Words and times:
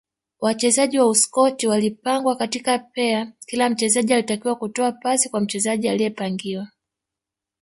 Wachezaji 0.41 0.99
wa 0.99 1.09
Uskoti 1.09 1.67
walipangwa 1.67 2.35
katika 2.35 2.79
pea 2.79 3.31
kila 3.45 3.69
mchezaji 3.69 4.13
alitakiwa 4.13 4.55
kutoa 4.55 4.91
pasi 4.91 5.29
kwa 5.29 5.39
mchezaji 5.41 5.89
aliyepangiwa 5.89 6.67